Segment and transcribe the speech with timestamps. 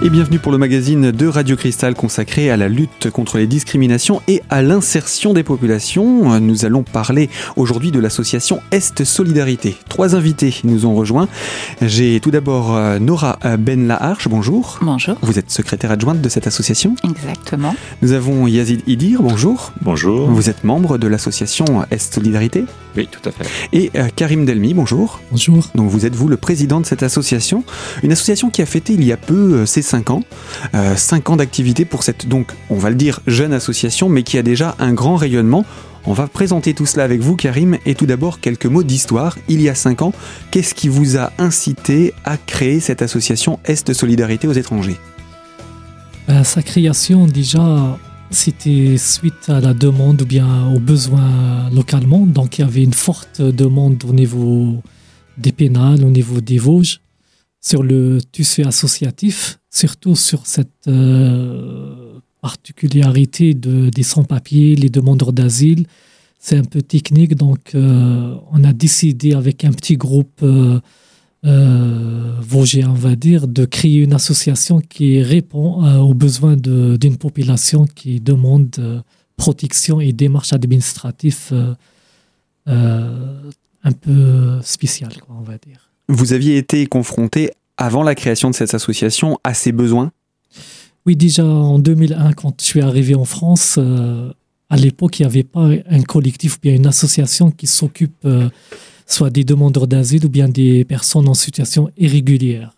[0.00, 4.22] Et bienvenue pour le magazine de Radio Cristal consacré à la lutte contre les discriminations
[4.28, 6.38] et à l'insertion des populations.
[6.38, 9.76] Nous allons parler aujourd'hui de l'association Est Solidarité.
[9.88, 11.26] Trois invités nous ont rejoints.
[11.82, 14.78] J'ai tout d'abord euh, Nora Ben Laharche, bonjour.
[14.82, 15.16] Bonjour.
[15.20, 17.74] Vous êtes secrétaire adjointe de cette association Exactement.
[18.00, 19.72] Nous avons Yazid Idir, bonjour.
[19.82, 20.30] Bonjour.
[20.30, 23.46] Vous êtes membre de l'association Est Solidarité Oui, tout à fait.
[23.72, 25.20] Et euh, Karim Delmi, bonjour.
[25.32, 25.66] Bonjour.
[25.74, 27.64] Donc vous êtes vous le président de cette association,
[28.04, 30.22] une association qui a fêté il y a peu euh, ses 5 ans,
[30.74, 34.38] euh, 5 ans d'activité pour cette donc on va le dire jeune association mais qui
[34.38, 35.64] a déjà un grand rayonnement.
[36.06, 39.36] On va présenter tout cela avec vous Karim et tout d'abord quelques mots d'histoire.
[39.48, 40.12] Il y a 5 ans,
[40.50, 44.96] qu'est-ce qui vous a incité à créer cette association Est Solidarité aux étrangers?
[46.28, 47.98] Euh, sa création, déjà,
[48.30, 52.26] c'était suite à la demande ou bien aux besoins localement.
[52.26, 54.82] Donc, il y avait une forte demande au niveau
[55.38, 57.00] des pénales, au niveau des Vosges,
[57.60, 65.86] sur le tissu associatif, surtout sur cette euh, particularité de, des sans-papiers, les demandeurs d'asile.
[66.38, 70.80] C'est un peu technique, donc euh, on a décidé avec un petit groupe euh,
[71.44, 77.86] euh, vosgien, on va dire, de créer une association qui répond aux besoins d'une population
[77.86, 79.02] qui demande
[79.36, 81.76] protection et démarches administratives
[82.66, 85.90] un peu spéciales, on va dire.
[86.08, 90.10] Vous aviez été confronté avant la création de cette association à ces besoins?
[91.06, 94.30] Oui, déjà en 2001, quand je suis arrivé en France, euh,
[94.68, 98.50] à l'époque, il n'y avait pas un collectif ou bien une association qui s'occupe euh,
[99.06, 102.74] soit des demandeurs d'asile ou bien des personnes en situation irrégulière.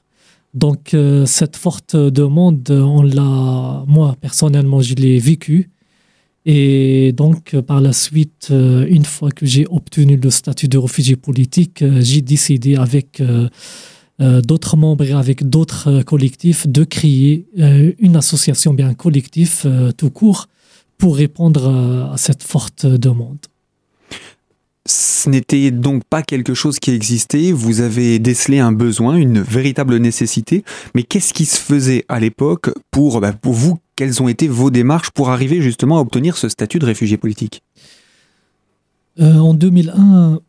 [0.54, 5.70] Donc, euh, cette forte demande, on l'a, moi, personnellement, je l'ai vécue.
[6.46, 11.84] Et donc, par la suite, une fois que j'ai obtenu le statut de réfugié politique,
[12.00, 13.20] j'ai décidé avec
[14.20, 18.94] euh, d'autres membres et avec d'autres euh, collectifs de créer euh, une association, bien un
[18.94, 19.66] collectif
[19.96, 20.48] tout court,
[20.98, 23.38] pour répondre à cette forte demande.
[24.86, 29.96] Ce n'était donc pas quelque chose qui existait, vous avez décelé un besoin, une véritable
[29.96, 30.64] nécessité,
[30.94, 33.78] mais qu'est-ce qui se faisait à l'époque pour, bah, pour vous?
[33.96, 37.62] Quelles ont été vos démarches pour arriver justement à obtenir ce statut de réfugié politique?
[39.20, 40.40] Euh, en 2001,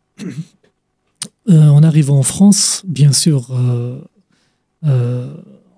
[1.51, 3.99] euh, en arrivant en France, bien sûr, euh,
[4.85, 5.33] euh,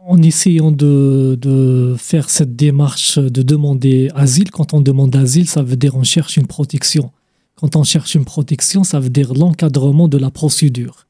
[0.06, 5.76] en essayant de, faire cette démarche de demander asile, quand on demande asile, ça veut
[5.76, 7.12] dire on cherche une protection.
[7.56, 11.08] Quand on cherche une protection, ça veut dire l'encadrement de la procédure.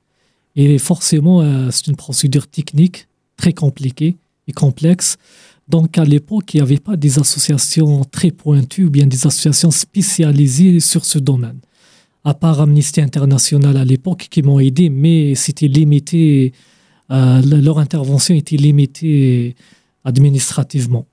[0.56, 1.41] Et forcément,
[1.72, 3.07] c'est une procédure technique
[3.38, 4.16] très compliquée
[4.47, 5.18] et complexe.
[5.68, 9.72] Donc à l'époque, il n'y avait pas des associations très pointues ou bien des associations
[9.72, 11.57] spécialisées sur ce domaine.
[12.25, 16.53] À part Amnesty International à l'époque qui m'ont aidé, mais c'était limité,
[17.11, 19.56] euh, le- leur intervention était limitée
[20.06, 21.06] administrativement.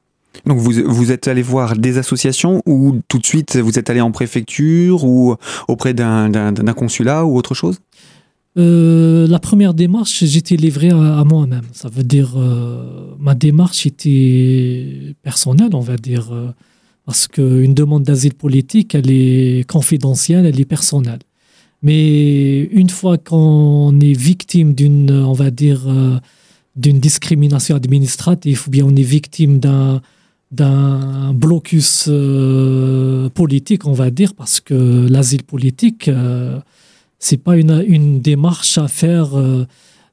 [0.46, 4.00] Donc vous, vous êtes allé voir des associations ou tout de suite vous êtes allé
[4.00, 5.34] en préfecture ou
[5.66, 7.80] auprès d'un consulat ou autre chose?
[8.56, 11.62] Euh, la première démarche, j'étais livré à, à moi-même.
[11.72, 16.32] Ça veut dire, euh, ma démarche était personnelle, on va dire,
[17.10, 21.18] parce qu'une demande d'asile politique, elle est confidentielle, elle est personnelle.
[21.82, 26.20] Mais une fois qu'on est victime d'une, on va dire, euh,
[26.76, 34.32] d'une discrimination administrative, ou bien on est victime d'un blocus euh, politique, on va dire,
[34.34, 36.60] parce que l'asile politique, euh,
[37.18, 39.30] c'est pas une, une démarche à faire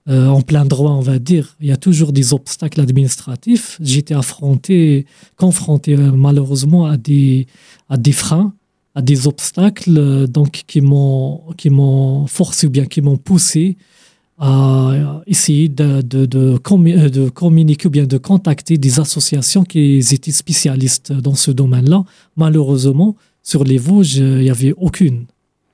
[0.10, 1.56] euh, en plein droit, on va dire.
[1.60, 3.78] Il y a toujours des obstacles administratifs.
[3.82, 7.48] J'étais affronté, confronté euh, malheureusement à des,
[7.90, 8.54] à des freins,
[8.96, 13.76] à des obstacles, euh, donc qui m'ont, qui m'ont forcé ou bien qui m'ont poussé
[14.40, 20.32] à essayer de, de, de, de communiquer ou bien de contacter des associations qui étaient
[20.32, 22.04] spécialistes dans ce domaine-là.
[22.36, 25.26] Malheureusement, sur les Vosges, il n'y avait aucune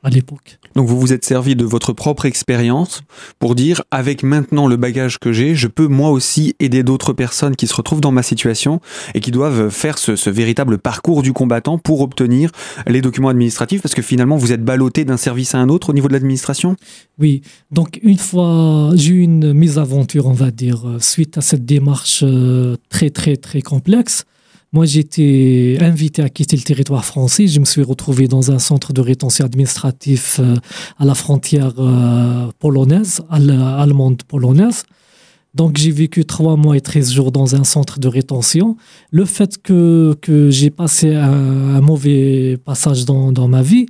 [0.04, 0.60] à l'époque.
[0.76, 3.04] Donc vous vous êtes servi de votre propre expérience
[3.40, 7.56] pour dire avec maintenant le bagage que j'ai, je peux moi aussi aider d'autres personnes
[7.56, 8.82] qui se retrouvent dans ma situation
[9.14, 12.52] et qui doivent faire ce, ce véritable parcours du combattant pour obtenir
[12.88, 15.94] les documents administratifs parce que finalement vous êtes ballotté d'un service à un autre au
[15.94, 16.76] niveau de l'administration?
[17.20, 17.42] Oui,
[17.72, 22.76] donc une fois, j'ai eu une mésaventure, on va dire, suite à cette démarche euh,
[22.90, 24.26] très, très, très complexe.
[24.74, 27.46] Moi, j'étais invité à quitter le territoire français.
[27.46, 30.56] Je me suis retrouvé dans un centre de rétention administratif euh,
[30.98, 34.84] à la frontière euh, polonaise, al- allemande polonaise.
[35.54, 38.75] Donc, j'ai vécu trois mois et 13 jours dans un centre de rétention.
[39.12, 43.86] Le fait que, que j'ai passé un, mauvais passage dans, dans ma vie,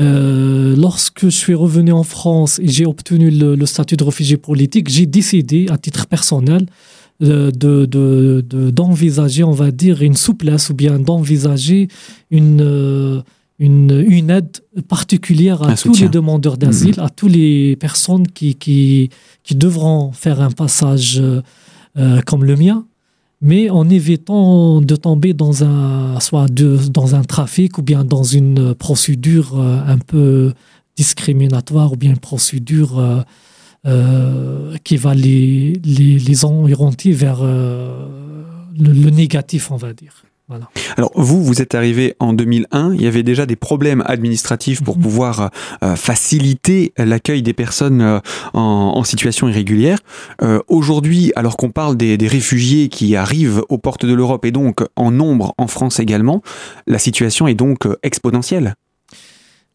[0.00, 4.88] euh, lorsque je suis revenu en France et j'ai obtenu le statut de réfugié politique,
[4.88, 6.66] j'ai décidé, à titre personnel,
[7.22, 8.40] euh, de,
[8.70, 11.88] d'envisager, on va dire, une souplesse ou bien d'envisager
[12.30, 13.20] une, euh,
[13.58, 14.56] une, une, aide
[14.88, 17.04] particulière à tous les demandeurs d'asile, mm-hmm.
[17.04, 19.10] à toutes les personnes qui, qui,
[19.42, 22.86] qui, devront faire un passage euh, comme le mien,
[23.42, 28.22] mais en évitant de tomber dans un, soit de, dans un trafic ou bien dans
[28.22, 30.54] une procédure un peu
[30.96, 33.24] discriminatoire ou bien une procédure
[33.86, 38.06] euh, qui va les, les, les orienter vers euh,
[38.78, 40.22] le, négatif, on va dire.
[40.48, 40.68] Voilà.
[40.98, 44.96] Alors vous, vous êtes arrivé en 2001, il y avait déjà des problèmes administratifs pour
[44.98, 45.02] mhm.
[45.02, 45.50] pouvoir
[45.82, 48.20] euh, faciliter l'accueil des personnes
[48.52, 49.98] en, en, situation irrégulière.
[50.68, 54.84] Aujourd'hui, alors qu'on parle des, des, réfugiés qui arrivent aux portes de l'Europe et donc
[54.96, 56.42] en nombre en France également,
[56.86, 58.74] la situation est donc exponentielle.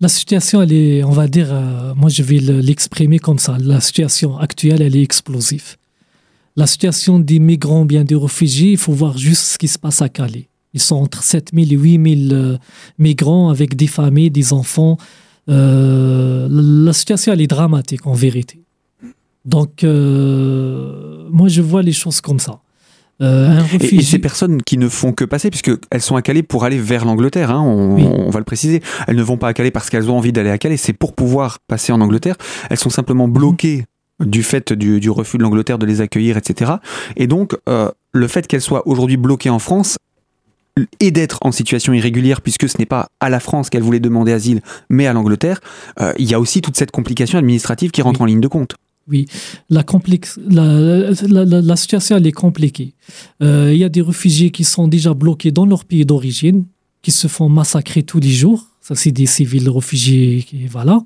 [0.02, 3.58] La situation, elle est, on va dire, euh, moi je vais l'exprimer comme ça.
[3.60, 5.78] La situation actuelle, elle est explosive.
[6.58, 10.02] La situation des migrants, bien des réfugiés, il faut voir juste ce qui se passe
[10.02, 10.50] à Calais.
[10.74, 12.58] Ils sont entre 7000 et 8000 euh,
[13.00, 14.98] migrants avec des familles, des enfants.
[15.48, 18.62] Euh, la situation, elle est dramatique en vérité.
[19.46, 22.60] Donc, moi je vois les choses comme ça.
[23.22, 26.78] Euh, et, ces personnes qui ne font que passer, puisqu'elles sont à Calais pour aller
[26.78, 30.10] vers l'Angleterre, hein, on, va le préciser, elles ne vont pas à Calais parce qu'elles
[30.10, 32.36] ont envie d'aller à Calais, c'est pour pouvoir passer en Angleterre.
[32.70, 33.86] Elles sont simplement bloquées
[34.20, 36.74] du fait du, refus de l'Angleterre de les accueillir, etc.
[37.16, 39.98] Et donc, euh, le fait qu'elles soient aujourd'hui bloquées en France
[41.00, 44.34] et d'être en situation irrégulière, puisque ce n'est pas à la France qu'elles voulaient demander
[44.34, 45.62] asile, mais à l'Angleterre,
[46.02, 48.76] euh, il y a aussi toute cette complication administrative qui rentre en ligne de compte.
[49.08, 49.28] Oui,
[49.70, 52.96] la, complexe, la, la, situation elle est compliquée.
[53.44, 56.66] Euh, il y a des réfugiés qui sont déjà bloqués dans leur pays d'origine,
[57.04, 58.66] qui se font massacrer tous les jours.
[58.82, 60.46] Ça, c'est des civils réfugiés.
[60.72, 61.02] Voilà.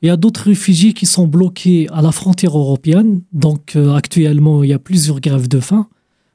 [0.00, 3.20] Il y a d'autres réfugiés qui sont bloqués à la frontière européenne.
[3.32, 5.86] Donc, euh, actuellement, il y a plusieurs grèves de faim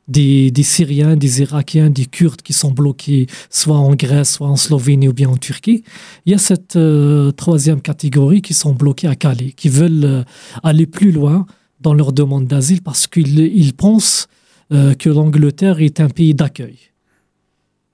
[0.07, 5.07] des, Syriens, des Irakiens, des Kurdes qui sont bloqués soit en Grèce, soit en Slovénie
[5.07, 5.83] ou bien en Turquie.
[6.25, 10.23] Il y a cette euh, troisième catégorie qui sont bloqués à Calais, qui veulent euh,
[10.63, 11.45] aller plus loin
[11.79, 14.27] dans leur demande d'asile parce qu'ils pensent
[14.71, 16.77] euh, que l'Angleterre est un pays d'accueil.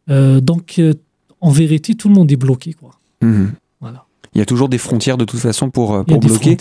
[0.08, 0.82] donc,
[1.42, 2.74] en vérité, tout le monde est bloqué.
[2.74, 2.92] Quoi.
[3.22, 3.46] Mmh.
[3.80, 4.06] Voilà.
[4.34, 6.58] Il y a toujours des frontières de toute façon pour, pour bloquer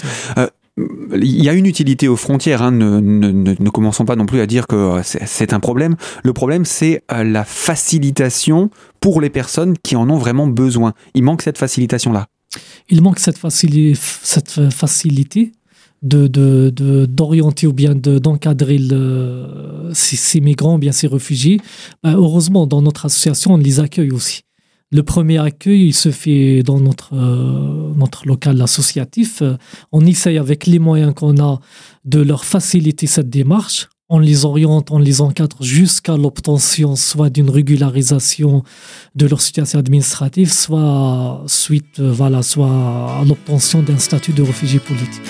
[1.15, 2.63] il y a une utilité aux frontières.
[2.63, 2.73] Hein.
[2.73, 5.97] Ne, commençons pas non plus à dire que c'est un problème.
[6.23, 8.71] Le problème, c'est euh, la facilitation
[9.01, 10.95] pour les personnes qui en ont vraiment besoin.
[11.15, 12.27] Il manque cette facilitation-là.
[12.89, 15.53] Il manque cette, facilité
[16.03, 18.79] de d'orienter ou bien d'encadrer
[19.93, 21.61] ces, migrants ou bien ces réfugiés.
[22.03, 24.43] Ben, heureusement, dans notre association, on les accueille aussi.
[24.90, 29.43] Le premier accueil, il se fait dans notre, euh, notre local associatif.
[29.93, 31.61] On essaye avec les moyens qu'on a
[32.06, 33.88] de leur faciliter cette démarche.
[34.08, 38.62] On les oriente, on les encadre jusqu'à l'obtention soit d'une régularisation
[39.14, 42.70] de leur situation administrative, soit suite, euh, voilà, soit
[43.20, 45.20] à l'obtention d'un statut de réfugié politique.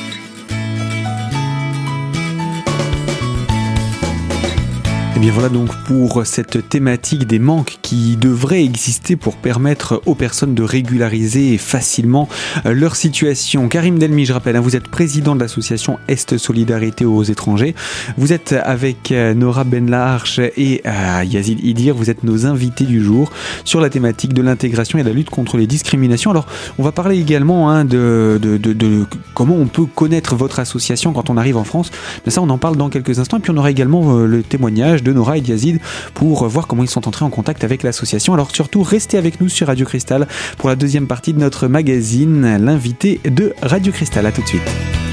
[5.18, 10.00] Et eh bien voilà donc pour cette thématique des manques qui devraient exister pour permettre
[10.06, 12.28] aux personnes de régulariser facilement
[12.66, 13.66] euh, leur situation.
[13.66, 17.74] Karim Delmi, je rappelle, hein, vous êtes président de l'association Est Solidarité aux étrangers.
[18.16, 23.02] Vous êtes avec euh, Nora Benlarche et euh, Yazid Idir, vous êtes nos invités du
[23.02, 23.32] jour
[23.64, 26.30] sur la thématique de l'intégration et de la lutte contre les discriminations.
[26.30, 26.46] Alors
[26.78, 29.04] on va parler également hein, de, de,
[29.34, 31.90] comment on peut connaître votre association quand on arrive en France.
[32.24, 35.02] Mais ça on en parle dans quelques instants et puis on aura également le témoignage
[35.02, 35.80] de Nora et Yazid
[36.14, 38.34] pour voir comment ils sont entrés en contact avec l'association.
[38.34, 42.56] Alors surtout, restez avec nous sur Radio Cristal pour la deuxième partie de notre magazine,
[42.58, 44.26] l'invité de Radio Cristal.
[44.26, 45.07] A tout de suite.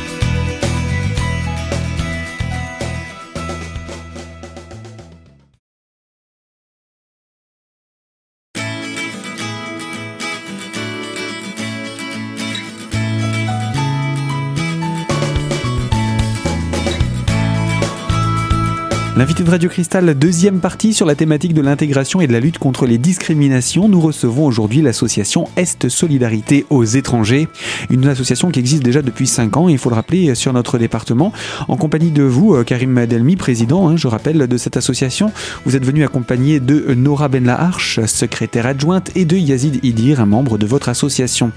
[19.17, 22.57] L'invité de Radio Cristal, deuxième partie sur la thématique de l'intégration et de la lutte
[22.57, 23.87] contre les discriminations.
[23.87, 27.47] Nous recevons aujourd'hui l'association Est Solidarité aux étrangers,
[27.89, 31.31] une association qui existe déjà depuis 5 ans, il faut le rappeler, sur notre département,
[31.69, 35.31] en compagnie de vous, euh, Karim Madelmi, président, hein, je rappelle, de cette association.
[35.65, 40.57] Vous êtes venu accompagné de Nora Benlaharche, secrétaire adjointe, et de Yazid Idir, un membre
[40.57, 41.53] de votre association.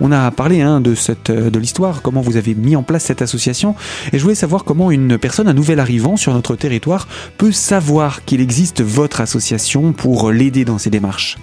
[0.00, 3.20] On a parlé hein, de, cette, de l'histoire, comment vous avez mis en place cette
[3.20, 3.74] association,
[4.12, 6.99] et je voulais savoir comment une personne, un nouvel arrivant sur notre territoire,
[7.38, 11.38] peut savoir qu'il existe votre association pour l'aider dans ses démarches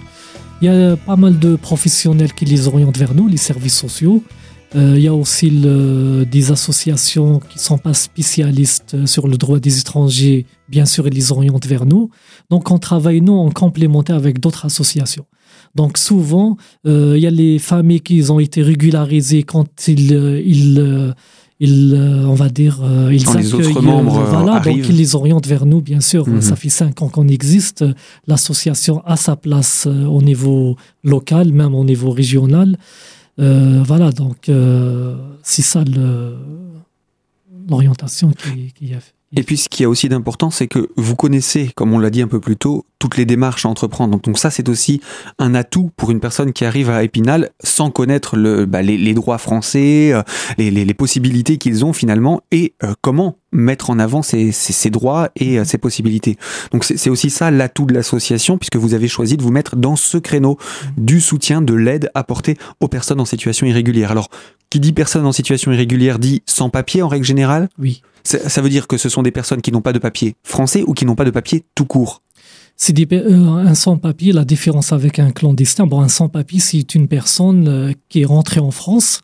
[0.62, 4.22] Il y a pas mal de professionnels qui les orientent vers nous, les services sociaux.
[4.76, 9.58] Euh, il y a aussi des associations qui ne sont pas spécialistes sur le droit
[9.58, 10.44] des étrangers.
[10.68, 12.10] Bien sûr, ils les orientent vers nous.
[12.50, 15.24] Donc, on travaille, nous, en complémentaire avec d'autres associations.
[15.74, 21.14] Donc, souvent, euh, il y a les familles qui ont été régularisées quand ils,
[21.60, 21.94] ils,
[22.26, 24.76] on va dire, ils Quand les autres membres voilà, arrivent.
[24.76, 26.28] donc ils les orientent vers nous, bien sûr.
[26.28, 26.40] Mhm.
[26.40, 27.84] Ça fait cinq ans qu'on existe.
[28.26, 32.78] L'association a sa place au niveau local, même au niveau régional.
[33.40, 35.84] Euh, voilà, donc euh, c'est ça
[37.68, 39.12] l'orientation qui, qui a fait.
[39.36, 42.22] Et puis ce qui est aussi d'important, c'est que vous connaissez, comme on l'a dit
[42.22, 44.18] un peu plus tôt, toutes les démarches à entreprendre.
[44.20, 45.00] Donc, ça, c'est aussi
[45.38, 50.12] un atout pour une personne qui arrive à Épinal sans connaître bah, les, droits français,
[50.12, 50.22] euh,
[50.56, 55.64] les, possibilités qu'ils ont finalement et euh, comment mettre en avant ces droits et euh,
[55.64, 56.36] ces possibilités.
[56.72, 59.96] Donc c'est aussi ça l'atout de l'association puisque vous avez choisi de vous mettre dans
[59.96, 60.58] ce créneau
[60.96, 64.10] du soutien, de l'aide apportée aux personnes en situation irrégulière.
[64.10, 64.28] Alors,
[64.70, 68.02] qui dit personne en situation irrégulière dit sans papier en règle générale Oui.
[68.24, 70.92] Ça veut dire que ce sont des personnes qui n'ont pas de papier français ou
[70.92, 72.22] qui n'ont pas de papier tout court
[72.80, 75.86] c'est euh, un sans-papier, la différence avec un clandestin.
[75.86, 79.20] Bon, un sans-papier, c'est une personne euh, qui est rentrée en France.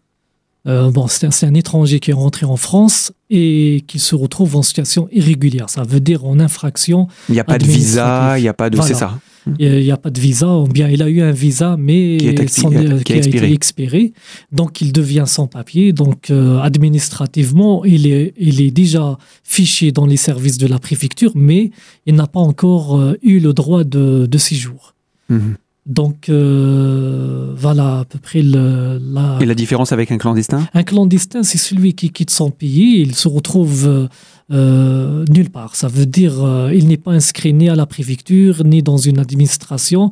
[0.67, 4.57] Euh, bon, c'est un, un, étranger qui est rentré en France et qui se retrouve
[4.57, 5.71] en situation irrégulière.
[5.71, 7.07] Ça veut dire en infraction.
[7.29, 8.77] Il n'y a pas de visa, il n'y a pas de.
[8.77, 8.93] Voilà.
[8.93, 9.19] C'est ça.
[9.59, 12.49] Il n'y a pas de visa, ou bien il a eu un visa, mais qui,
[12.49, 13.47] sans, qui a, expiré.
[13.47, 14.13] été expiré.
[14.53, 15.93] Donc il devient sans papier.
[15.93, 21.33] Donc euh, administrativement, il est, il est déjà fiché dans les services de la préfecture,
[21.35, 21.71] mais
[22.07, 24.95] il n'a pas encore euh, eu le droit de, de séjour.
[25.31, 25.64] -hmm.
[25.87, 29.39] Donc euh, voilà à peu près le, la...
[29.43, 30.67] Et la différence avec un clandestin?
[30.73, 34.09] Un clandestin, c'est celui qui quitte son pays, il se retrouve
[34.51, 35.77] euh, nulle part.
[35.77, 39.19] Ça veut dire euh, il n'est pas inscrit ni à la préfecture, ni dans une
[39.19, 40.11] administration.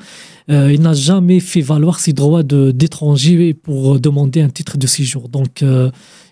[0.50, 5.30] Euh, il n'a jamais fait valoir ses droits d'étranger pour demander un titre de séjour.
[5.30, 5.90] Donc euh,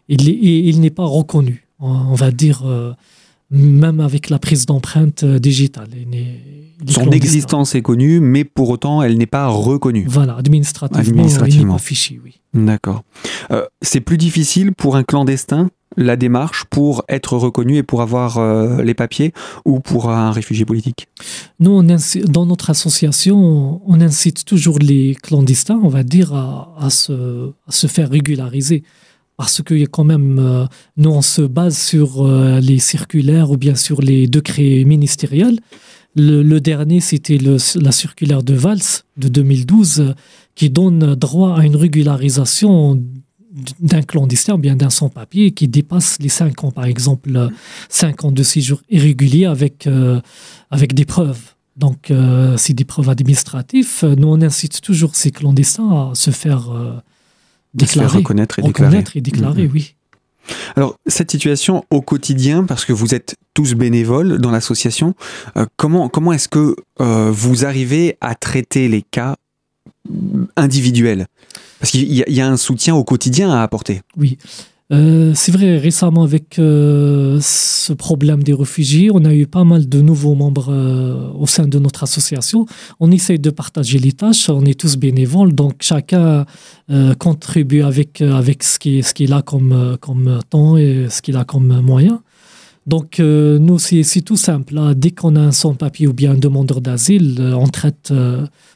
[0.09, 2.93] il, il n'est pas reconnu, on va dire, euh,
[3.51, 5.89] même avec la prise d'empreinte digitale.
[5.95, 10.07] Il est Son existence est connue, mais pour autant, elle n'est pas reconnue.
[10.09, 11.77] Voilà, administrativement, administrativement.
[12.25, 12.41] oui.
[12.55, 13.03] D'accord.
[13.51, 18.39] Euh, c'est plus difficile pour un clandestin la démarche pour être reconnu et pour avoir
[18.39, 19.33] euh, les papiers
[19.65, 21.09] ou pour un réfugié politique?
[21.59, 21.85] Nous, on
[22.29, 27.73] dans notre association, on incite toujours les clandestins, on va dire, à, à, se, à
[27.73, 28.85] se, faire régulariser.
[29.41, 30.67] Parce qu'il y a quand même, euh,
[30.99, 35.59] nous, on se base sur euh, les circulaires ou bien sur les décrets ministériels.
[36.15, 40.15] Le, dernier, c'était la circulaire de Valls de 2012
[40.55, 43.03] qui donne droit à une régularisation
[43.81, 47.49] d'un clandestin, bien d'un sans-papier qui dépasse les 5 ans, par exemple,
[47.89, 50.21] 5 ans de séjour irrégulier avec, euh,
[50.71, 51.55] avec des preuves.
[51.79, 54.05] Donc, euh, c'est des preuves administratives.
[54.19, 56.93] Nous, on incite toujours ces clandestins à se faire euh,
[57.75, 59.19] déclarer, se faire reconnaître et reconnaître déclarer.
[59.19, 59.73] Et déclarer mmh.
[59.73, 59.95] oui.
[60.77, 65.15] Alors, cette situation au quotidien, parce que vous êtes tous bénévoles dans l'association,
[65.57, 69.37] euh, comment, comment est-ce que euh, vous arrivez à traiter les cas
[70.57, 71.27] individuels?
[71.79, 74.03] Parce qu'il y, y, a un soutien au quotidien à apporter.
[74.17, 74.39] Oui.
[74.93, 79.89] Euh, c'est vrai, récemment, avec euh, ce problème des réfugiés, on a eu pas mal
[79.89, 82.67] de nouveaux membres euh, au sein de notre association.
[82.99, 86.45] On essaye de partager les tâches, on est tous bénévoles, donc chacun
[87.19, 91.81] contribue avec, avec ce qu'il ce a comme, comme temps et ce qu'il a comme
[91.81, 92.23] moyen.
[92.87, 94.75] Donc, nous, c'est tout simple.
[94.75, 94.95] Là.
[94.95, 98.13] Dès qu'on a un sans-papier ou bien un demandeur d'asile, on traite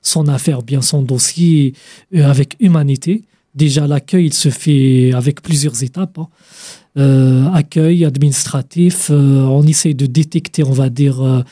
[0.00, 1.74] son affaire, bien son dossier
[2.14, 3.24] avec humanité.
[3.54, 6.18] Déjà, l'accueil, il se fait avec plusieurs étapes.
[6.18, 6.28] Hein.
[6.96, 11.44] Euh, accueil administratif, euh, on essaie de détecter, on va dire,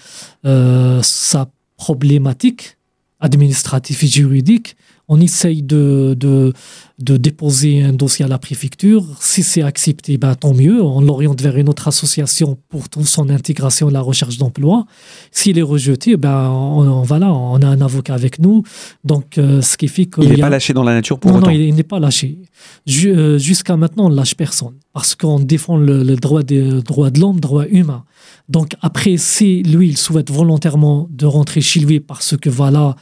[0.45, 2.77] euh, sa problématique
[3.21, 4.77] administrative et juridique.
[5.09, 6.53] On essaye de, de,
[6.99, 9.05] de, déposer un dossier à la préfecture.
[9.21, 10.83] Si c'est accepté, ben, tant mieux.
[10.83, 14.87] On l'oriente vers une autre association pour son intégration et la recherche d'emploi.
[15.31, 18.63] S'il est rejeté, ben, on, on, voilà, on a un avocat avec nous.
[19.05, 20.23] Donc, euh, ce qui fait que.
[20.23, 21.49] Il n'est pas lâché dans la nature pour non, autant.
[21.49, 22.39] Non, il n'est pas lâché.
[22.87, 24.75] Jusqu'à maintenant, on ne lâche personne.
[24.93, 28.05] Parce qu'on défend le, le, droit de, droit de l'homme, droit humain.
[28.49, 32.97] Donc, après, si lui, il souhaite volontairement de rentrer chez lui parce que voilà,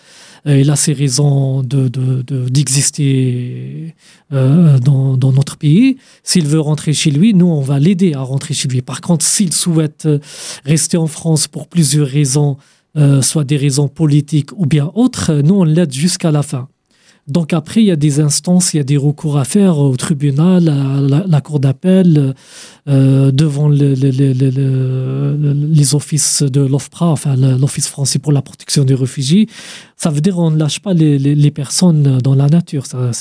[0.47, 3.05] il a ses raisons d'exister
[4.31, 5.99] de, de, euh, dans, dans, notre pays.
[6.23, 8.83] S'il veut rentrer chez lui, nous, on va l'aider à rentrer chez lui.
[8.83, 10.09] Par contre, s'il souhaite
[10.65, 12.57] rester en France pour plusieurs raisons,
[12.97, 16.69] euh, soit des raisons politiques ou bien autres, nous, on l'aide jusqu'à la fin.
[17.31, 19.97] Donc après, il y a des instances, il y a des recours à faire au
[19.97, 22.35] tribunal, à la, cour d'appel,
[22.89, 28.85] euh, devant le, le, le, les offices de l'OFPRA, enfin l'Office français pour la protection
[28.85, 29.49] des réfugiés.
[29.97, 32.85] Ça veut dire qu'on ne lâche pas les, personnes dans la nature.
[32.87, 33.13] Ça,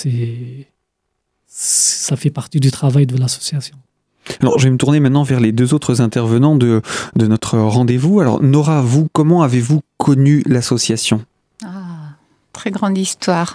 [2.16, 3.76] fait partie du travail de l'association.
[4.42, 6.82] Alors, je vais me tourner maintenant vers les deux autres intervenants de,
[7.16, 8.20] notre rendez-vous.
[8.20, 11.24] Alors, Nora, vous, comment avez-vous connu l'association?
[12.54, 13.54] Très grande histoire.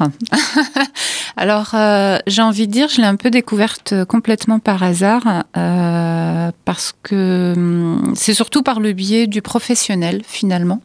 [1.36, 6.52] Alors, euh, j'ai envie de dire, je l'ai un peu découverte complètement par hasard, euh,
[6.64, 10.80] parce que hum, c'est surtout par le biais du professionnel, finalement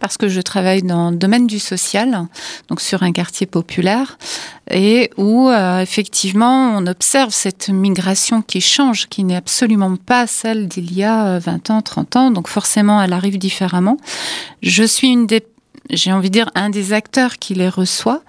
[0.00, 2.26] parce que je travaille dans le domaine du social,
[2.68, 4.18] donc sur un quartier populaire,
[4.70, 10.68] et où euh, effectivement on observe cette migration qui change, qui n'est absolument pas celle
[10.68, 13.96] d'il y a 20 euh, ans, 30 ans, donc forcément elle arrive différemment.
[14.62, 15.44] Je suis une des,
[15.90, 18.22] j'ai envie de dire, un des acteurs qui les reçoit.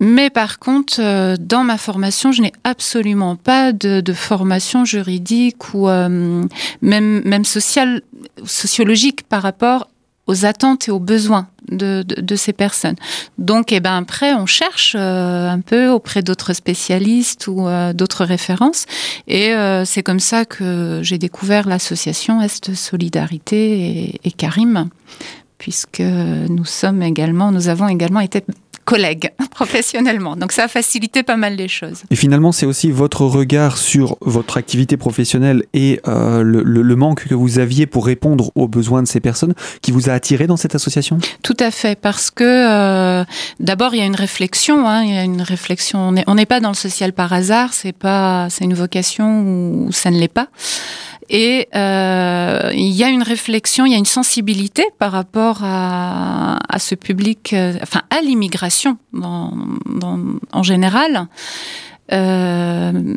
[0.00, 5.88] Mais par contre, euh, dans ma formation, je n'ai absolument pas de, formation juridique ou
[5.88, 6.48] même
[6.80, 8.02] même sociale,
[8.44, 9.88] sociologique par rapport
[10.28, 12.96] aux attentes et aux besoins de, de, ces personnes.
[13.38, 18.24] Donc, eh ben, après, on cherche euh, un peu auprès d'autres spécialistes ou euh, d'autres
[18.24, 18.84] références.
[19.26, 24.90] Et euh, c'est comme ça que j'ai découvert l'association Est Solidarité et Karim,
[25.58, 28.42] puisque nous sommes également, nous avons également été
[28.88, 30.34] collègues professionnellement.
[30.34, 32.04] Donc ça a facilité pas mal les choses.
[32.10, 37.34] Et finalement, c'est aussi votre regard sur votre activité professionnelle et euh, le, manque que
[37.34, 40.74] vous aviez pour répondre aux besoins de ces personnes qui vous a attiré dans cette
[40.74, 41.18] association?
[41.42, 43.24] Tout à fait, parce que euh,
[43.60, 46.14] d'abord il y a une réflexion, hein, il y a une réflexion.
[46.26, 50.10] On n'est pas dans le social par hasard, c'est pas, c'est une vocation ou ça
[50.10, 50.48] ne l'est pas.
[51.30, 56.58] Et euh, il y a une réflexion, il y a une sensibilité par rapport à,
[56.68, 61.28] à ce public, euh, enfin à l'immigration en général.
[62.12, 63.14] Euh,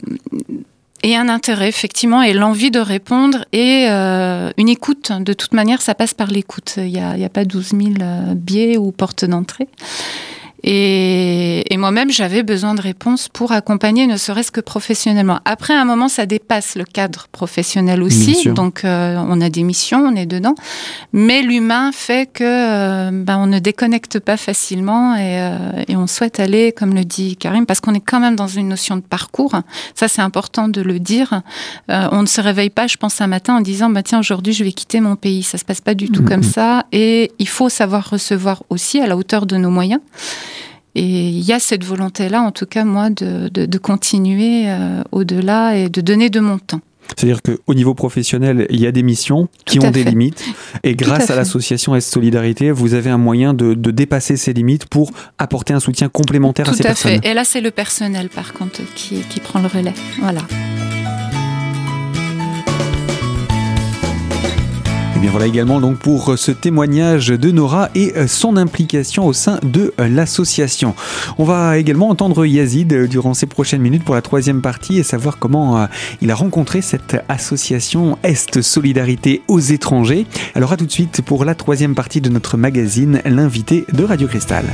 [1.04, 5.12] et un intérêt, effectivement, et l'envie de répondre et euh, une écoute.
[5.12, 6.76] De toute manière, ça passe par l'écoute.
[6.78, 9.68] Il n'y a, a, pas 12 000 euh, biais ou portes d'entrée.
[10.64, 15.40] Et, et moi-même, j'avais besoin de réponses pour accompagner, ne serait-ce que professionnellement.
[15.46, 18.48] Après, à un moment, ça dépasse le cadre professionnel aussi.
[18.50, 20.56] Donc, euh, on a des missions, on est dedans.
[21.14, 26.08] Mais l'humain fait que euh, ben, on ne déconnecte pas facilement et, euh, et, on
[26.08, 29.02] souhaite aller, comme le dit Karim, parce qu'on est quand même dans une notion de
[29.02, 29.56] parcours.
[29.96, 31.42] Ça, c'est important de le dire.
[31.90, 34.64] on ne se réveille pas, je pense, un matin en disant, bah, tiens, aujourd'hui, je
[34.64, 35.44] vais quitter mon pays.
[35.44, 36.86] Ça se passe pas du tout comme ça.
[36.92, 40.02] Et il faut savoir recevoir aussi à la hauteur de nos moyens.
[40.96, 45.78] Et il y a cette volonté-là, en tout cas, moi, de, de, continuer euh, au-delà
[45.78, 46.82] et de donner de mon temps.
[47.16, 50.44] C'est-à-dire qu'au niveau professionnel, il y a des missions qui ont des limites.
[50.84, 54.86] Et grâce à, l'association S Solidarité, vous avez un moyen de, de, dépasser ces limites
[54.86, 57.12] pour apporter un soutien complémentaire à ces personnes.
[57.12, 57.30] Tout à fait.
[57.30, 59.94] Et là, c'est le personnel, par contre, qui, qui prend le relais.
[60.20, 60.42] Voilà.
[65.22, 69.94] Bien voilà également donc pour ce témoignage de Nora et son implication au sein de
[70.00, 70.96] l'association.
[71.38, 75.38] On va également entendre Yazid durant ces prochaines minutes pour la troisième partie et savoir
[75.38, 75.86] comment euh,
[76.22, 80.26] il a rencontré cette association Est Solidarité aux étrangers.
[80.56, 84.28] Alors à tout de suite pour la troisième partie de notre magazine, l'invité de Radio
[84.28, 84.66] Cristal.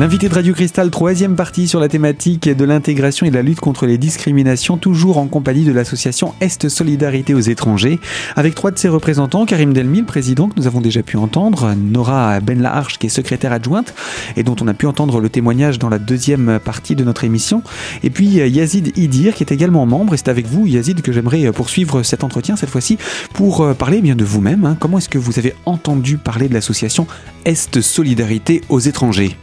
[0.00, 3.60] L'invité de Radio Cristal, troisième partie sur la thématique de l'intégration et de la lutte
[3.60, 8.00] contre les discriminations, toujours en compagnie de l'association Est Solidarité aux étrangers,
[8.34, 11.74] avec trois de ses représentants, Karim Delmi, le président que nous avons déjà pu entendre,
[11.74, 13.92] Nora Benlaharche qui est secrétaire adjointe
[14.38, 17.62] et dont on a pu entendre le témoignage dans la deuxième partie de notre émission,
[18.02, 21.52] et puis Yazid Idir qui est également membre, et c'est avec vous Yazid que j'aimerais
[21.52, 22.96] poursuivre cet entretien cette fois-ci
[23.34, 24.64] pour parler eh bien de vous-même.
[24.64, 24.78] Hein.
[24.80, 27.06] Comment est-ce que vous avez entendu parler de l'association
[27.44, 29.36] Est Solidarité aux étrangers?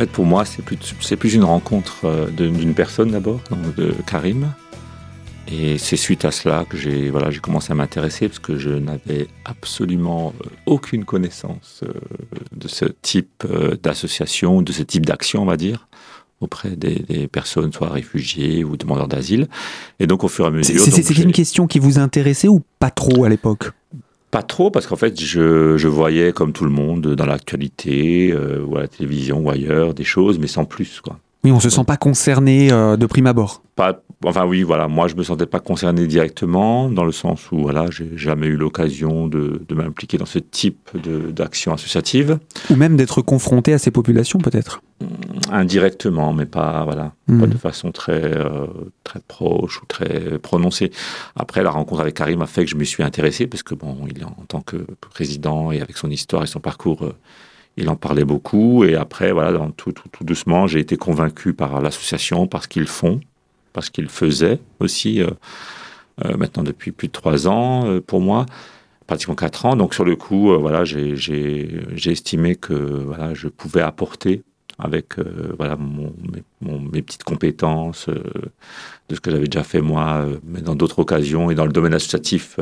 [0.00, 3.40] Fait, pour moi, c'est plus, c'est plus une rencontre euh, d'une personne d'abord,
[3.76, 4.52] de Karim.
[5.52, 8.70] Et c'est suite à cela que j'ai voilà, j'ai commencé à m'intéresser parce que je
[8.70, 11.92] n'avais absolument euh, aucune connaissance euh,
[12.52, 13.44] de ce type
[13.82, 15.88] d'association, de ce type d'action, on va dire
[16.40, 19.46] auprès des, personnes, soit réfugiés ou demandeurs d'asile.
[19.98, 20.80] Et donc, au fur et à mesure.
[20.80, 23.72] C'était une question qui vous intéressait ou pas trop à l'époque?
[24.30, 28.64] Pas trop, parce qu'en fait, je, je, voyais, comme tout le monde, dans l'actualité, euh,
[28.64, 31.18] ou à la télévision ou ailleurs, des choses, mais sans plus, quoi.
[31.42, 33.62] Oui, on se sent pas concerné euh, de prime abord.
[33.74, 37.60] Pas, enfin oui, voilà, moi je me sentais pas concerné directement, dans le sens où
[37.60, 42.38] voilà, j'ai jamais eu l'occasion de, de m'impliquer dans ce type d'action associative.
[42.68, 44.82] Ou même d'être confronté à ces populations, peut-être.
[45.00, 45.06] Mmh,
[45.50, 47.46] indirectement, mais pas voilà, pas mmh.
[47.46, 48.66] de façon très euh,
[49.02, 50.90] très proche ou très prononcée.
[51.36, 53.96] Après, la rencontre avec Karim a fait que je me suis intéressé parce que bon,
[54.14, 54.76] il est en tant que
[55.10, 57.02] président et avec son histoire et son parcours.
[57.04, 57.14] Euh,
[57.80, 58.84] il en parlait beaucoup.
[58.84, 62.86] Et après, voilà, tout, tout, tout doucement, j'ai été convaincu par l'association, par ce qu'ils
[62.86, 63.20] font,
[63.72, 65.22] parce qu'ils faisaient aussi,
[66.36, 68.46] maintenant depuis plus de trois ans pour moi
[69.06, 69.76] pratiquement quatre ans.
[69.76, 71.14] Donc sur le coup, voilà, j'ai
[72.06, 74.42] estimé que voilà, je pouvais apporter
[74.82, 75.76] avec euh, voilà
[76.60, 78.22] mes, petites compétences euh,
[79.08, 81.72] de ce que j'avais déjà fait moi, euh, mais dans d'autres occasions et dans le
[81.72, 82.58] domaine associatif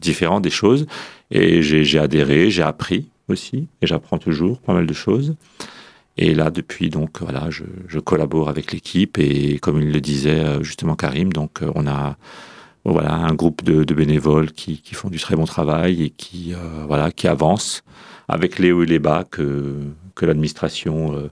[0.00, 0.86] différent des choses.
[1.30, 5.36] Et j'ai adhéré, j'ai appris aussi, et j'apprends toujours pas mal de choses.
[6.16, 10.94] Et là, depuis, donc, voilà, je, collabore avec l'équipe et comme il le disait justement
[10.94, 12.16] Karim, donc, on a,
[12.84, 16.52] voilà, un groupe de, bénévoles qui, font du très bon travail et qui,
[16.86, 17.84] voilà, qui avancent
[18.30, 19.76] avec les hauts et les bas que,
[20.14, 21.30] que l'administration euh,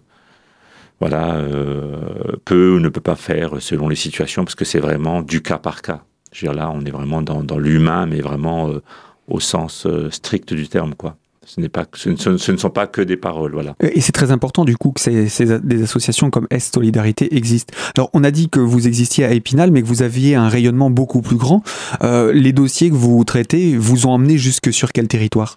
[0.99, 5.23] voilà, euh, peut ou ne peut pas faire selon les situations, parce que c'est vraiment
[5.23, 6.03] du cas par cas.
[6.33, 8.83] Je veux dire, là, on est vraiment dans, dans l'humain, mais vraiment euh,
[9.29, 11.17] au sens strict du terme, quoi.
[11.49, 13.75] Ce, n'est pas, ce, ne, ce ne sont pas que des paroles, voilà.
[13.81, 17.73] Et c'est très important du coup que ces, ces, des associations comme Est Solidarité existent.
[17.97, 20.91] Alors on a dit que vous existiez à Épinal, mais que vous aviez un rayonnement
[20.91, 21.63] beaucoup plus grand.
[22.03, 25.57] Euh, les dossiers que vous traitez vous ont emmené jusque sur quel territoire?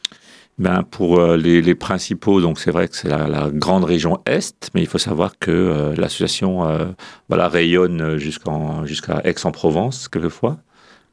[0.60, 4.20] Ben pour euh, les, les, principaux, donc c'est vrai que c'est la, la, grande région
[4.26, 6.66] Est, mais il faut savoir que euh, l'association
[7.28, 10.58] voilà, rayonne jusqu'en, jusqu'à Aix-en-Provence, quelquefois,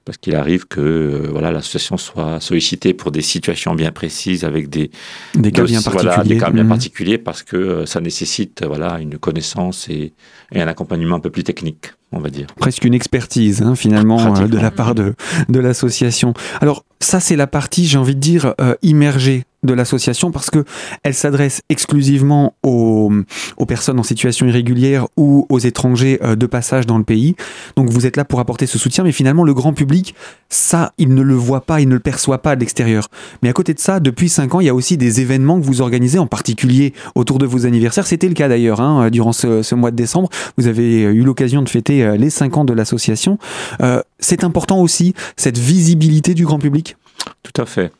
[0.09, 4.91] parce qu'il arrive que voilà, l'association soit sollicitée pour des situations bien précises, avec des,
[5.35, 6.35] des cas bien particuliers.
[6.35, 10.15] Des cas bien particuliers, parce que ça nécessite voilà, une connaissance et,
[10.51, 12.47] et, un accompagnement un peu plus technique, on va dire.
[12.57, 15.13] Presque une expertise, hein, finalement, de la part de,
[15.51, 16.33] de l'association.
[16.63, 20.65] Alors, ça, c'est la partie, j'ai envie de dire, euh, immergée de l'association parce que
[21.03, 23.13] elle s'adresse exclusivement aux,
[23.57, 27.35] aux, personnes en situation irrégulière ou aux étrangers euh, de passage dans le pays.
[27.77, 30.15] Donc vous êtes là pour apporter ce soutien, mais finalement le grand public,
[30.49, 33.09] ça, il ne le voit pas, il ne le perçoit pas de l'extérieur.
[33.43, 35.65] Mais à côté de ça, depuis cinq ans, il y a aussi des événements que
[35.65, 38.07] vous organisez, en particulier autour de vos anniversaires.
[38.07, 40.29] C'était le cas d'ailleurs hein, durant ce, mois de décembre.
[40.57, 43.39] Vous avez eu l'occasion de fêter euh, les cinq ans de l'association.
[43.83, 46.97] Euh, c'est important aussi cette visibilité du grand public.
[47.43, 47.93] Tout à fait.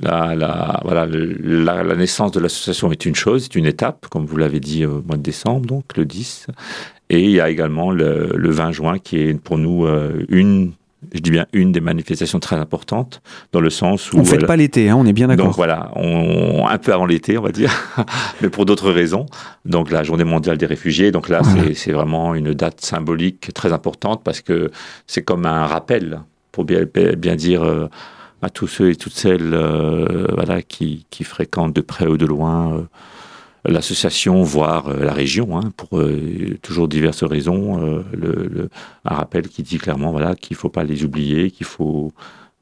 [0.00, 4.26] La, la, voilà, la, la naissance de l'association est une chose, c'est une étape, comme
[4.26, 6.46] vous l'avez dit au mois de décembre, donc le 10.
[7.10, 10.72] Et il y a également le, le 20 juin qui est pour nous euh, une
[11.14, 14.16] je dis bien une des manifestations très importantes, dans le sens où...
[14.18, 15.46] On ne fait pas l'été, hein, on est bien d'accord.
[15.46, 17.72] Donc voilà, on, un peu avant l'été, on va dire,
[18.42, 19.26] mais pour d'autres raisons.
[19.64, 21.74] Donc la journée mondiale des réfugiés, donc là, voilà.
[21.74, 24.70] c'est vraiment une date symbolique très importante, parce que
[25.06, 26.20] c'est comme un rappel,
[26.52, 26.84] pour bien,
[27.16, 27.62] bien dire...
[27.62, 27.88] Euh,
[28.42, 32.26] à tous ceux et toutes celles euh, voilà, qui, qui, fréquentent de près ou de
[32.26, 32.82] loin euh,
[33.64, 36.00] l'association, voire euh, la région, hein, pour
[36.62, 38.04] toujours diverses raisons.
[38.12, 38.70] Le, le,
[39.04, 42.12] un rappel qui dit clairement voilà, qu'il ne faut pas les oublier, qu'il faut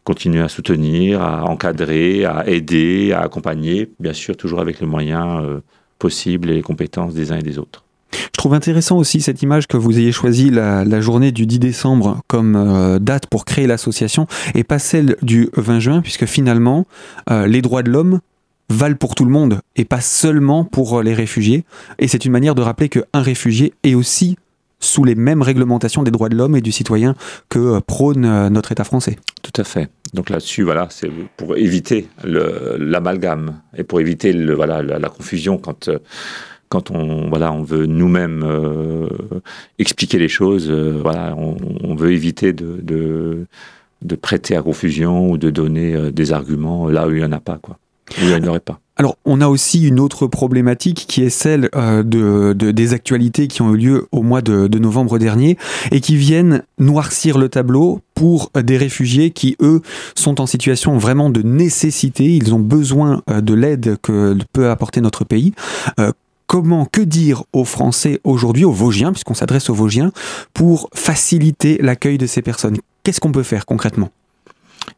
[0.05, 5.61] continuer à soutenir, à encadrer, à aider, à accompagner, bien sûr toujours avec les moyens
[5.99, 7.86] possibles et les compétences des uns et des autres.
[8.13, 12.21] Je trouve intéressant aussi cette image que vous ayez choisi la, journée du 10 décembre
[12.27, 16.87] comme euh, date pour créer l'association et pas celle du 20 juin, puisque finalement,
[17.31, 18.21] euh, les droits de l'homme
[18.69, 21.65] valent pour tout le monde et pas seulement pour les réfugiés.
[21.99, 24.37] Et c'est une manière de rappeler qu'un réfugié est aussi
[24.81, 27.15] sous les mêmes réglementations des droits de l'homme et du citoyen
[27.49, 29.17] que euh, prône notre État français.
[29.43, 29.89] Tout à fait.
[30.15, 35.99] Donc là-dessus, voilà, c'est pour éviter l'amalgame et pour éviter voilà, la, confusion quand euh,
[36.69, 39.09] quand on voilà on veut nous-mêmes euh,
[39.79, 45.51] expliquer les choses euh, voilà on, veut éviter de, de, prêter à confusion ou de
[45.51, 47.79] donner euh, des arguments là où il n'y en a pas quoi
[48.19, 51.29] où il n'y en aurait pas alors, on a aussi une autre problématique qui est
[51.29, 55.59] celle de, de, des actualités qui ont eu lieu au mois de, novembre dernier
[55.91, 59.83] et qui viennent noircir le tableau pour des réfugiés qui, eux,
[60.15, 62.25] sont en situation vraiment de nécessité.
[62.25, 65.53] Ils ont besoin de l'aide que peut apporter notre pays.
[66.47, 70.13] Comment, que dire aux Français aujourd'hui, aux Vosgiens, puisqu'on s'adresse aux Vosgiens,
[70.55, 72.77] pour faciliter l'accueil de ces personnes?
[73.03, 74.11] Qu'est-ce qu'on peut faire concrètement?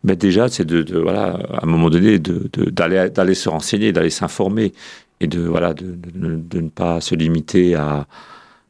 [0.04, 4.72] Ben déjà, c'est de, voilà, à un moment donné, d'aller se renseigner, d'aller s'informer
[5.20, 8.06] et de ne pas se limiter à,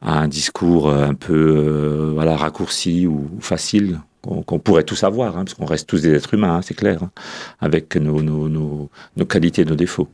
[0.01, 5.43] un discours un peu euh, voilà raccourci ou facile qu'on qu pourrait tous avoir, hein,
[5.43, 7.11] parce qu'on reste tous des êtres humains, hein, c'est clair, hein,
[7.59, 10.07] avec nos, nos, nos, nos qualités, nos défauts.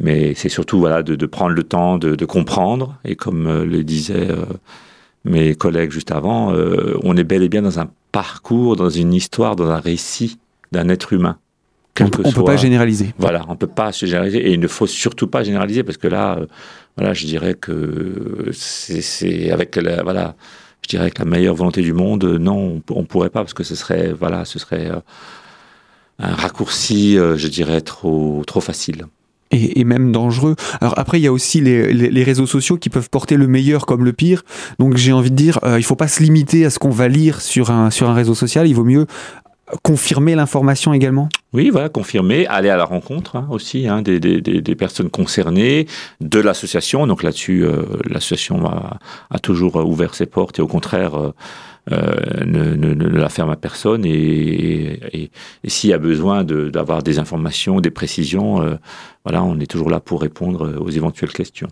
[0.00, 2.96] Mais c'est surtout voilà, de, de, prendre le temps de, de comprendre.
[3.04, 4.44] Et comme euh, le disaient euh,
[5.24, 9.12] mes collègues juste avant, euh, on est bel et bien dans un parcours, dans une
[9.12, 10.38] histoire, dans un récit
[10.72, 11.38] d'un être humain.
[12.00, 13.14] On ne peut pas généraliser.
[13.18, 14.38] Voilà, on ne peut pas se généraliser.
[14.38, 16.46] Et il ne faut surtout pas généraliser parce que là, euh,
[16.96, 20.36] voilà, je dirais que c'est avec la, voilà,
[20.82, 23.64] je dirais que la meilleure volonté du monde, non, on ne pourrait pas parce que
[23.64, 25.00] ce serait, voilà, ce serait euh,
[26.18, 29.06] un raccourci, euh, je dirais, trop, trop facile.
[29.50, 30.56] Et, même dangereux.
[30.80, 34.04] Alors après, il y a aussi les, réseaux sociaux qui peuvent porter le meilleur comme
[34.04, 34.42] le pire.
[34.78, 37.08] Donc j'ai envie de dire, il il faut pas se limiter à ce qu'on va
[37.08, 38.68] lire sur un, sur un réseau social.
[38.68, 39.06] Il vaut mieux
[39.82, 44.40] confirmer l'information également Oui, voilà, confirmer, aller à la rencontre hein, aussi hein, des, des,
[44.40, 45.86] des, personnes concernées,
[46.20, 47.06] de l'association.
[47.06, 48.98] Donc là-dessus, euh, l'association a,
[49.30, 51.34] a, toujours ouvert ses portes et au contraire euh,
[51.92, 54.04] euh ne, la ferme à personne.
[54.04, 55.30] Et,
[55.66, 58.76] s'il y a besoin d'avoir des informations, des précisions, euh,
[59.24, 61.68] voilà, on est toujours là pour répondre aux éventuelles questions.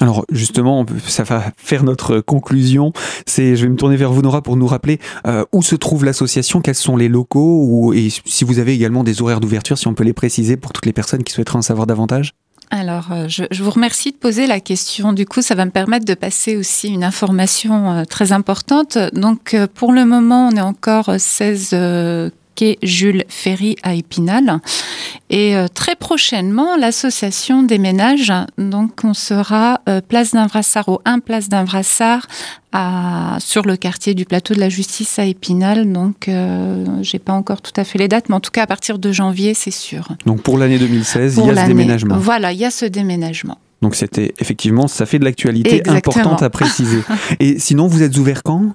[0.00, 2.92] Alors justement, ça va faire notre conclusion.
[3.26, 6.04] C'est, je vais me tourner vers vous Nora pour nous rappeler euh, où se trouve
[6.04, 9.94] l'association, quels sont les locaux, et si vous avez également des horaires d'ouverture, si on
[9.94, 12.34] peut les préciser pour toutes les personnes qui souhaiteraient en savoir davantage?
[12.70, 15.12] Alors, euh, je, vous remercie de poser la question.
[15.12, 18.96] Du coup, ça va me permettre de passer aussi une information euh, très importante.
[19.12, 21.74] Donc, pour le moment, on est encore 16
[22.82, 24.60] Jules Ferry à Épinal.
[25.30, 31.20] Et euh, très prochainement, l'association des ménages, donc on sera euh, place d'Invrassar au 1
[31.20, 32.26] place d'Invrassar
[32.72, 35.90] à, sur le quartier du plateau de la justice à Épinal.
[35.92, 38.66] Donc, euh, j'ai pas encore tout à fait les dates, mais en tout cas, à
[38.66, 40.08] partir de janvier, c'est sûr.
[40.26, 42.18] Donc, pour l'année 2016, il y a ce déménagement.
[42.18, 43.58] Voilà, il y a ce déménagement.
[43.82, 47.02] Donc, c'était effectivement, ça fait de l'actualité importante à préciser.
[47.40, 48.74] Et sinon, vous êtes ouvert quand?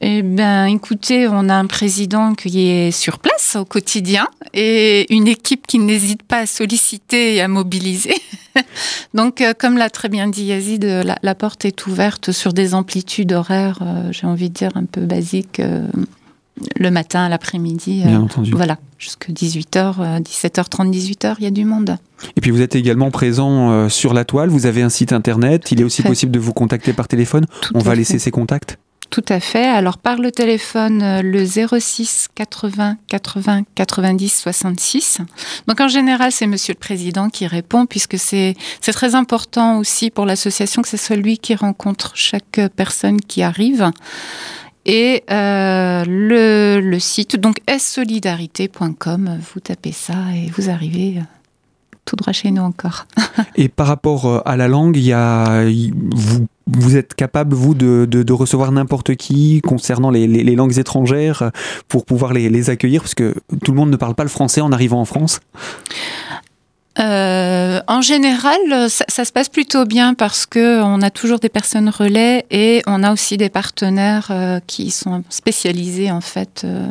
[0.00, 5.28] Eh bien, écoutez, on a un président qui est sur place au quotidien et une
[5.28, 8.16] équipe qui n'hésite pas à solliciter et à mobiliser.
[9.14, 13.32] Donc, euh, comme l'a très bien dit Yazid, la, porte est ouverte sur des amplitudes
[13.32, 15.60] horaires, euh, j'ai envie de dire, un peu basiques.
[15.60, 15.86] Euh,
[16.76, 18.02] le matin, l'après-midi.
[18.04, 18.52] Bien entendu.
[18.52, 21.96] Voilà, jusqu'à 18h, 17h30, 18h, il y a du monde.
[22.36, 25.80] Et puis vous êtes également présent sur la toile, vous avez un site internet, il
[25.80, 27.46] est aussi possible de vous contacter par téléphone.
[27.74, 28.78] On va laisser ces contacts
[29.14, 29.64] tout à fait.
[29.64, 35.18] Alors par le téléphone, euh, le 06 80 80 90 66.
[35.68, 40.26] Donc en général, c'est Monsieur le Président qui répond, puisque c'est très important aussi pour
[40.26, 43.88] l'association que ce soit lui qui rencontre chaque personne qui arrive.
[44.84, 51.22] Et euh, le, le, site, donc solidarité.com, vous tapez ça et vous arrivez euh,
[52.04, 53.06] tout droit chez nous encore.
[53.54, 55.62] et par rapport à la langue, il y a,
[56.10, 61.50] vous vous êtes capable, vous, de, de, recevoir n'importe qui concernant les, les, langues étrangères
[61.88, 63.02] pour pouvoir les, les, accueillir?
[63.02, 65.40] Parce que tout le monde ne parle pas le français en arrivant en France.
[66.98, 71.88] Euh, en général, ça, se passe plutôt bien parce que on a toujours des personnes
[71.88, 76.88] relais et on a aussi des partenaires euh, qui sont spécialisés en fait, euh,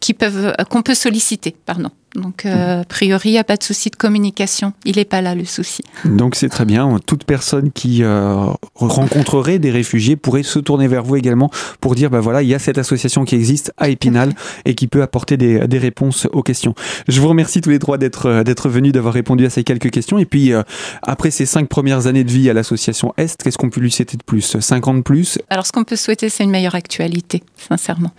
[0.00, 1.90] qui peuvent, qu'on peut solliciter, pardon.
[2.14, 4.72] Donc, euh, a priori, il n'y a pas de souci de communication.
[4.84, 5.82] Il n'est pas là le souci.
[6.04, 6.98] Donc, c'est très bien.
[7.06, 8.34] Toute personne qui euh,
[8.74, 12.54] rencontrerait des réfugiés pourrait se tourner vers vous également pour dire, ben voilà, il y
[12.54, 14.34] a cette association qui existe à Épinal
[14.66, 16.74] et qui peut apporter des, des, réponses aux questions.
[17.08, 19.90] Je vous remercie tous les trois d'être euh, d'être venus, d'avoir répondu à ces quelques
[19.90, 20.18] questions.
[20.18, 20.62] Et puis, euh,
[21.02, 24.16] après ces cinq premières années de vie à l'association Est, qu'est-ce qu'on peut lui souhaiter
[24.16, 24.58] de plus?
[24.60, 25.38] 50 de plus?
[25.48, 28.12] Alors, ce qu'on peut souhaiter, c'est une meilleure actualité, sincèrement.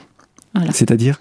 [0.53, 0.71] Voilà.
[0.71, 1.19] C'est-à-dire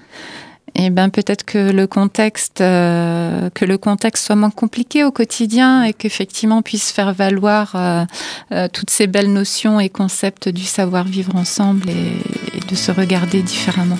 [0.74, 5.84] eh ben peut-être que le contexte euh, que le contexte soit moins compliqué au quotidien
[5.84, 8.04] et qu'effectivement on puisse faire valoir euh,
[8.52, 13.42] euh, toutes ces belles notions et concepts du savoir vivre ensemble et de se regarder
[13.42, 13.98] différemment.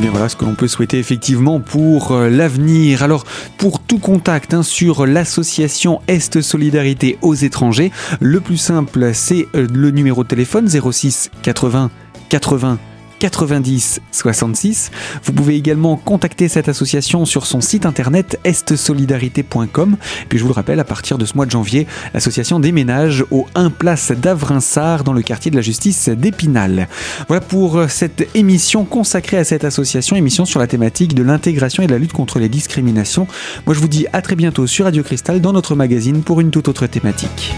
[0.00, 3.02] Eh voilà ce que l'on peut souhaiter effectivement pour euh, l'avenir.
[3.02, 3.24] Alors,
[3.56, 9.66] pour tout contact hein, sur l'association Est Solidarité aux étrangers, le plus simple, c'est euh,
[9.72, 11.90] le numéro de téléphone 06 80
[12.28, 12.78] 80
[13.18, 14.90] 90 66.
[15.24, 19.96] Vous pouvez également contacter cette association sur son site internet estsolidarité.com.
[20.28, 23.46] Puis je vous le rappelle, à partir de ce mois de janvier, l'association déménage au
[23.54, 26.88] 1 place d'Avrinsard dans le quartier de la justice d'Épinal.
[27.28, 31.86] Voilà pour cette émission consacrée à cette association, émission sur la thématique de l'intégration et
[31.86, 33.26] de la lutte contre les discriminations.
[33.66, 36.50] Moi je vous dis à très bientôt sur Radio Cristal dans notre magazine pour une
[36.50, 37.54] toute autre thématique.